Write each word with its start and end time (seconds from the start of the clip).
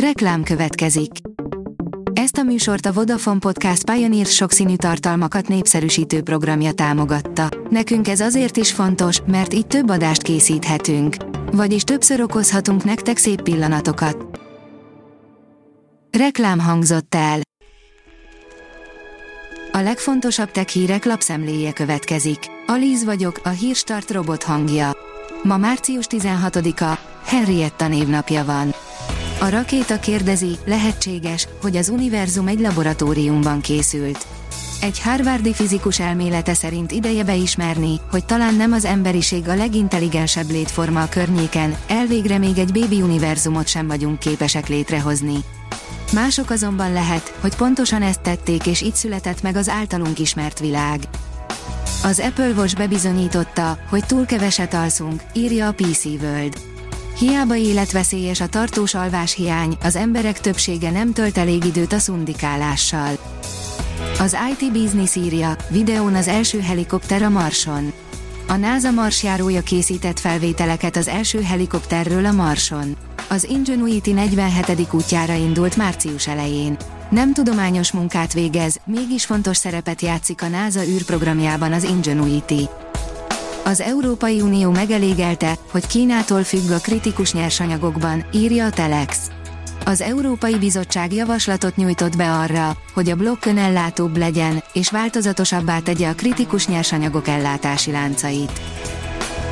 Reklám 0.00 0.42
következik. 0.42 1.10
Ezt 2.12 2.36
a 2.36 2.42
műsort 2.42 2.86
a 2.86 2.92
Vodafone 2.92 3.38
Podcast 3.38 3.90
Pioneer 3.90 4.26
sokszínű 4.26 4.76
tartalmakat 4.76 5.48
népszerűsítő 5.48 6.22
programja 6.22 6.72
támogatta. 6.72 7.48
Nekünk 7.70 8.08
ez 8.08 8.20
azért 8.20 8.56
is 8.56 8.72
fontos, 8.72 9.20
mert 9.26 9.54
így 9.54 9.66
több 9.66 9.90
adást 9.90 10.22
készíthetünk. 10.22 11.16
Vagyis 11.52 11.82
többször 11.82 12.20
okozhatunk 12.20 12.84
nektek 12.84 13.16
szép 13.16 13.42
pillanatokat. 13.42 14.40
Reklám 16.18 16.58
hangzott 16.58 17.14
el. 17.14 17.40
A 19.72 19.78
legfontosabb 19.78 20.50
tech 20.50 20.68
hírek 20.68 21.04
lapszemléje 21.04 21.72
következik. 21.72 22.38
Alíz 22.66 23.04
vagyok, 23.04 23.40
a 23.44 23.48
hírstart 23.48 24.10
robot 24.10 24.42
hangja. 24.42 24.96
Ma 25.42 25.56
március 25.56 26.06
16-a, 26.08 26.98
Henrietta 27.24 27.88
névnapja 27.88 28.44
van. 28.44 28.74
A 29.40 29.48
rakéta 29.48 29.98
kérdezi, 29.98 30.58
lehetséges, 30.64 31.48
hogy 31.62 31.76
az 31.76 31.88
univerzum 31.88 32.46
egy 32.46 32.60
laboratóriumban 32.60 33.60
készült. 33.60 34.26
Egy 34.80 35.00
harvardi 35.00 35.54
fizikus 35.54 36.00
elmélete 36.00 36.54
szerint 36.54 36.92
ideje 36.92 37.24
beismerni, 37.24 38.00
hogy 38.10 38.24
talán 38.24 38.54
nem 38.54 38.72
az 38.72 38.84
emberiség 38.84 39.48
a 39.48 39.54
legintelligensebb 39.54 40.50
létforma 40.50 41.02
a 41.02 41.08
környéken, 41.08 41.76
elvégre 41.88 42.38
még 42.38 42.58
egy 42.58 42.72
bébi 42.72 43.02
univerzumot 43.02 43.68
sem 43.68 43.86
vagyunk 43.86 44.18
képesek 44.18 44.68
létrehozni. 44.68 45.36
Mások 46.12 46.50
azonban 46.50 46.92
lehet, 46.92 47.34
hogy 47.40 47.56
pontosan 47.56 48.02
ezt 48.02 48.20
tették 48.20 48.66
és 48.66 48.80
így 48.80 48.94
született 48.94 49.42
meg 49.42 49.56
az 49.56 49.68
általunk 49.68 50.18
ismert 50.18 50.58
világ. 50.58 51.00
Az 52.02 52.20
Apple 52.20 52.52
Watch 52.56 52.76
bebizonyította, 52.76 53.78
hogy 53.88 54.04
túl 54.06 54.26
keveset 54.26 54.74
alszunk, 54.74 55.22
írja 55.32 55.66
a 55.66 55.72
PC 55.72 56.04
World. 56.04 56.75
Hiába 57.18 57.56
életveszélyes 57.56 58.40
a 58.40 58.46
tartós 58.46 58.94
alváshiány, 58.94 59.76
az 59.82 59.96
emberek 59.96 60.40
többsége 60.40 60.90
nem 60.90 61.12
tölt 61.12 61.38
elég 61.38 61.64
időt 61.64 61.92
a 61.92 61.98
szundikálással. 61.98 63.18
Az 64.18 64.36
IT 64.50 64.72
Business 64.72 65.14
írja, 65.14 65.56
videón 65.68 66.14
az 66.14 66.28
első 66.28 66.60
helikopter 66.60 67.22
a 67.22 67.28
Marson. 67.28 67.92
A 68.48 68.56
NASA 68.56 68.90
marsjárója 68.90 69.60
készített 69.60 70.18
felvételeket 70.18 70.96
az 70.96 71.08
első 71.08 71.42
helikopterről 71.42 72.24
a 72.24 72.32
Marson. 72.32 72.96
Az 73.28 73.44
Ingenuity 73.44 74.12
47. 74.12 74.92
útjára 74.92 75.34
indult 75.34 75.76
március 75.76 76.26
elején. 76.28 76.76
Nem 77.10 77.32
tudományos 77.32 77.92
munkát 77.92 78.32
végez, 78.32 78.80
mégis 78.84 79.24
fontos 79.24 79.56
szerepet 79.56 80.02
játszik 80.02 80.42
a 80.42 80.48
NASA 80.48 80.84
űrprogramjában 80.84 81.72
az 81.72 81.84
Ingenuity. 81.84 82.68
Az 83.66 83.80
Európai 83.80 84.40
Unió 84.40 84.70
megelégelte, 84.70 85.58
hogy 85.70 85.86
Kínától 85.86 86.42
függ 86.42 86.70
a 86.70 86.78
kritikus 86.78 87.32
nyersanyagokban, 87.32 88.24
írja 88.32 88.64
a 88.64 88.70
Telex. 88.70 89.30
Az 89.84 90.00
Európai 90.00 90.58
Bizottság 90.58 91.12
javaslatot 91.12 91.76
nyújtott 91.76 92.16
be 92.16 92.32
arra, 92.32 92.76
hogy 92.94 93.10
a 93.10 93.16
blokk 93.16 93.44
ellátóbb 93.44 94.16
legyen, 94.16 94.62
és 94.72 94.90
változatosabbá 94.90 95.78
tegye 95.78 96.08
a 96.08 96.14
kritikus 96.14 96.66
nyersanyagok 96.66 97.28
ellátási 97.28 97.90
láncait. 97.90 98.60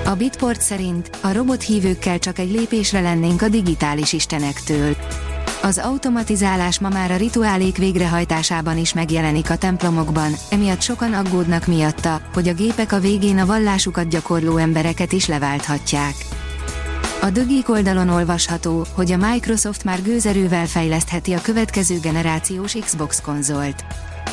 A 0.04 0.14
Bitport 0.14 0.60
szerint 0.60 1.10
a 1.20 1.32
robothívőkkel 1.32 2.18
csak 2.18 2.38
egy 2.38 2.50
lépésre 2.50 3.00
lennénk 3.00 3.42
a 3.42 3.48
digitális 3.48 4.12
istenektől. 4.12 4.96
Az 5.64 5.78
automatizálás 5.78 6.78
ma 6.78 6.88
már 6.88 7.10
a 7.10 7.16
rituálék 7.16 7.76
végrehajtásában 7.76 8.78
is 8.78 8.92
megjelenik 8.92 9.50
a 9.50 9.56
templomokban, 9.56 10.32
emiatt 10.50 10.80
sokan 10.80 11.12
aggódnak 11.12 11.66
miatta, 11.66 12.20
hogy 12.34 12.48
a 12.48 12.54
gépek 12.54 12.92
a 12.92 12.98
végén 12.98 13.38
a 13.38 13.46
vallásukat 13.46 14.08
gyakorló 14.08 14.56
embereket 14.56 15.12
is 15.12 15.26
leválthatják. 15.26 16.14
A 17.20 17.30
dögik 17.30 17.68
oldalon 17.68 18.08
olvasható, 18.08 18.86
hogy 18.94 19.12
a 19.12 19.16
Microsoft 19.16 19.84
már 19.84 20.02
gőzerővel 20.02 20.66
fejlesztheti 20.66 21.32
a 21.32 21.40
következő 21.40 21.98
generációs 21.98 22.72
Xbox 22.72 23.20
konzolt. 23.20 23.84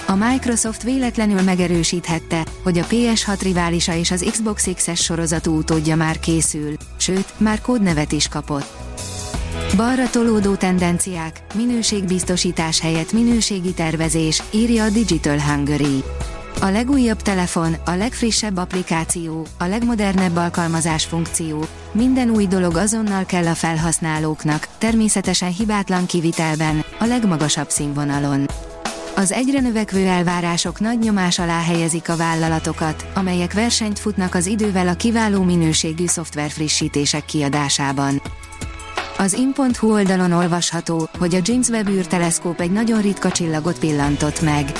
A 0.07 0.15
Microsoft 0.15 0.83
véletlenül 0.83 1.41
megerősíthette, 1.41 2.45
hogy 2.63 2.77
a 2.77 2.85
PS6 2.85 3.39
riválisa 3.41 3.95
és 3.95 4.11
az 4.11 4.25
Xbox 4.31 4.67
X-es 4.75 5.03
sorozatú 5.03 5.57
utódja 5.57 5.95
már 5.95 6.19
készül, 6.19 6.75
sőt, 6.97 7.33
már 7.37 7.61
kódnevet 7.61 8.11
is 8.11 8.27
kapott. 8.27 8.90
Balra 9.75 10.09
tolódó 10.09 10.55
tendenciák, 10.55 11.41
minőségbiztosítás 11.53 12.79
helyett 12.79 13.11
minőségi 13.11 13.73
tervezés, 13.73 14.43
írja 14.51 14.83
a 14.83 14.89
Digital 14.89 15.39
Hungary. 15.39 16.03
A 16.61 16.69
legújabb 16.69 17.21
telefon, 17.21 17.75
a 17.85 17.91
legfrissebb 17.91 18.57
applikáció, 18.57 19.45
a 19.59 19.65
legmodernebb 19.65 20.35
alkalmazás 20.35 21.05
funkció, 21.05 21.65
minden 21.91 22.29
új 22.29 22.47
dolog 22.47 22.75
azonnal 22.75 23.25
kell 23.25 23.47
a 23.47 23.55
felhasználóknak, 23.55 24.67
természetesen 24.77 25.53
hibátlan 25.53 26.05
kivitelben, 26.05 26.83
a 26.99 27.05
legmagasabb 27.05 27.69
színvonalon. 27.69 28.45
Az 29.15 29.31
egyre 29.31 29.59
növekvő 29.59 30.05
elvárások 30.05 30.79
nagy 30.79 30.99
nyomás 30.99 31.39
alá 31.39 31.61
helyezik 31.61 32.09
a 32.09 32.15
vállalatokat, 32.15 33.05
amelyek 33.13 33.53
versenyt 33.53 33.99
futnak 33.99 34.35
az 34.35 34.45
idővel 34.45 34.87
a 34.87 34.93
kiváló 34.93 35.43
minőségű 35.43 36.05
szoftver 36.05 36.49
frissítések 36.49 37.25
kiadásában. 37.25 38.21
Az 39.21 39.33
in.hu 39.33 39.91
oldalon 39.91 40.31
olvasható, 40.31 41.09
hogy 41.17 41.35
a 41.35 41.39
James 41.43 41.67
Webb 41.67 41.87
űrteleszkóp 41.89 42.59
egy 42.59 42.71
nagyon 42.71 43.01
ritka 43.01 43.31
csillagot 43.31 43.79
pillantott 43.79 44.41
meg. 44.41 44.71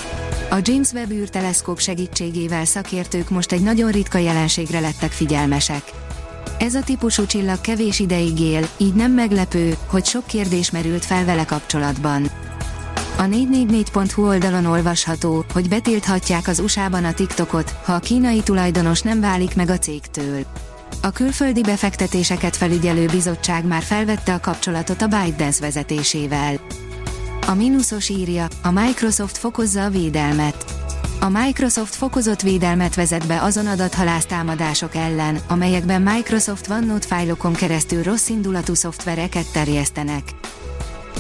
A 0.50 0.58
James 0.62 0.92
Webb 0.92 1.12
űrteleszkóp 1.12 1.80
segítségével 1.80 2.66
szakértők 2.66 3.30
most 3.30 3.52
egy 3.52 3.62
nagyon 3.62 3.92
ritka 3.92 4.18
jelenségre 4.18 4.80
lettek 4.80 5.12
figyelmesek. 5.12 5.84
Ez 6.60 6.76
a 6.76 6.84
típusú 6.84 7.26
csillag 7.26 7.62
kevés 7.62 8.00
ideig 8.00 8.40
él, 8.40 8.68
így 8.78 8.94
nem 8.94 9.12
meglepő, 9.12 9.76
hogy 9.88 10.06
sok 10.06 10.26
kérdés 10.26 10.72
merült 10.72 11.06
fel 11.06 11.26
vele 11.26 11.46
kapcsolatban. 11.46 12.30
A 13.18 13.24
444.hu 13.24 14.28
oldalon 14.28 14.66
olvasható, 14.66 15.46
hogy 15.54 15.70
betilthatják 15.70 16.48
az 16.48 16.60
USA-ban 16.60 17.06
a 17.06 17.14
TikTokot, 17.14 17.76
ha 17.84 17.94
a 17.94 18.00
kínai 18.00 18.42
tulajdonos 18.42 19.02
nem 19.02 19.20
válik 19.20 19.56
meg 19.56 19.70
a 19.70 19.78
cégtől. 19.78 20.46
A 21.02 21.12
külföldi 21.12 21.62
befektetéseket 21.62 22.56
felügyelő 22.56 23.06
bizottság 23.06 23.66
már 23.66 23.82
felvette 23.82 24.34
a 24.34 24.40
kapcsolatot 24.40 25.02
a 25.02 25.08
ByteDance 25.08 25.62
vezetésével. 25.62 26.60
A 27.48 27.54
mínuszos 27.54 28.10
írja, 28.10 28.48
a 28.64 28.72
Microsoft 28.72 29.38
fokozza 29.38 29.84
a 29.84 29.90
védelmet. 29.90 30.66
A 31.20 31.30
Microsoft 31.30 31.96
fokozott 31.96 32.42
védelmet 32.42 32.96
vezet 32.96 33.28
be 33.28 33.42
azon 33.42 33.68
adathalásztámadások 33.68 34.96
ellen, 34.96 35.40
amelyekben 35.48 36.02
Microsoft 36.02 36.70
OneNote 36.70 37.08
fájlokon 37.08 37.54
keresztül 37.54 38.04
rossz 38.04 38.30
indulatú 38.30 38.74
szoftvereket 38.74 39.52
terjesztenek. 39.52 40.24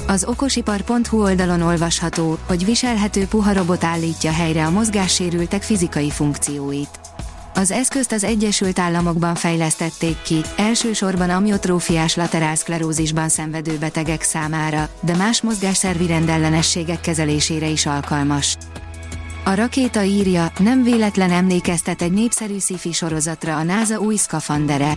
Az 0.08 0.24
okosipar.hu 0.24 1.22
oldalon 1.22 1.62
olvasható, 1.62 2.38
hogy 2.48 2.66
viselhető 2.66 3.26
puha 3.26 3.54
robot 3.54 3.84
állítja 3.84 4.32
helyre 4.32 4.66
a 4.66 4.70
mozgássérültek 4.70 5.62
fizikai 5.62 6.10
funkcióit. 6.10 7.00
Az 7.54 7.72
eszközt 7.72 8.12
az 8.12 8.24
Egyesült 8.24 8.80
Államokban 8.80 9.36
fejlesztették 9.36 10.22
ki, 10.22 10.42
elsősorban 10.58 11.30
amiotrófiás 11.30 12.16
laterálszklerózisban 12.16 13.30
szenvedő 13.30 13.78
betegek 13.78 14.22
számára, 14.22 14.90
de 15.00 15.16
más 15.16 15.42
mozgásszervi 15.42 16.08
rendellenességek 16.08 17.02
kezelésére 17.02 17.68
is 17.68 17.86
alkalmas. 17.86 18.58
A 19.44 19.54
rakéta 19.54 20.04
írja, 20.04 20.52
nem 20.60 20.84
véletlen 20.84 21.32
emlékeztet 21.32 22.02
egy 22.02 22.12
népszerű 22.12 22.58
sci 22.60 22.92
sorozatra 22.92 23.56
a 23.58 23.64
NASA 23.64 24.00
új 24.00 24.16
szkafandere. 24.16 24.94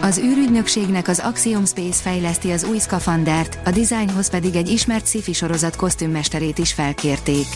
Az 0.00 0.18
űrügynökségnek 0.18 1.08
az 1.08 1.18
Axiom 1.18 1.66
Space 1.66 2.02
fejleszti 2.02 2.50
az 2.50 2.64
új 2.64 2.78
szkafandert, 2.78 3.58
a 3.64 3.70
dizájnhoz 3.70 4.30
pedig 4.30 4.54
egy 4.54 4.68
ismert 4.68 5.06
sci 5.06 5.32
sorozat 5.32 5.76
kosztümmesterét 5.76 6.58
is 6.58 6.72
felkérték. 6.72 7.46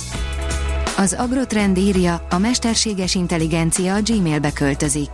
Az 0.97 1.12
Agrotrend 1.12 1.78
írja, 1.78 2.27
a 2.31 2.38
mesterséges 2.38 3.15
intelligencia 3.15 3.94
a 3.94 4.00
Gmailbe 4.03 4.53
költözik. 4.53 5.09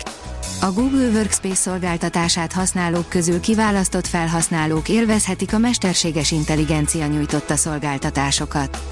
A 0.60 0.72
Google 0.72 1.08
Workspace 1.08 1.54
szolgáltatását 1.54 2.52
használók 2.52 3.08
közül 3.08 3.40
kiválasztott 3.40 4.06
felhasználók 4.06 4.88
élvezhetik 4.88 5.54
a 5.54 5.58
mesterséges 5.58 6.30
intelligencia 6.30 7.06
nyújtotta 7.06 7.56
szolgáltatásokat. 7.56 8.82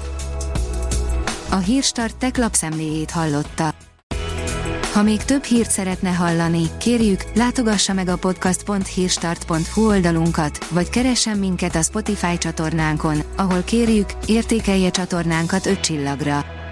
A 1.49 1.55
Hírstart 1.55 2.17
tech 2.17 2.39
lapszemléjét 2.39 3.11
hallotta. 3.11 3.73
Ha 4.93 5.03
még 5.03 5.23
több 5.23 5.43
hírt 5.43 5.71
szeretne 5.71 6.09
hallani, 6.09 6.63
kérjük, 6.77 7.23
látogassa 7.35 7.93
meg 7.93 8.07
a 8.07 8.17
podcast.hírstart.hu 8.17 9.87
oldalunkat, 9.87 10.65
vagy 10.69 10.89
keressen 10.89 11.37
minket 11.37 11.75
a 11.75 11.81
Spotify 11.81 12.37
csatornánkon, 12.37 13.21
ahol 13.35 13.61
kérjük, 13.63 14.09
értékelje 14.25 14.89
csatornánkat 14.89 15.65
5 15.65 15.79
csillagra. 15.79 16.57